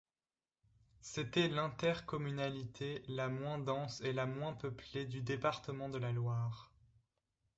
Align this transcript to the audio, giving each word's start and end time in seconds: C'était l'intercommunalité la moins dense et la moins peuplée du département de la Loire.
C'était 1.01 1.47
l'intercommunalité 1.47 3.03
la 3.07 3.27
moins 3.27 3.59
dense 3.59 4.01
et 4.01 4.13
la 4.13 4.25
moins 4.25 4.53
peuplée 4.53 5.05
du 5.05 5.21
département 5.21 5.89
de 5.89 5.99
la 5.99 6.11
Loire. 6.11 6.71